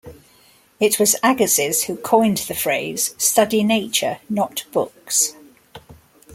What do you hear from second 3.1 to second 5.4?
Study nature, not books.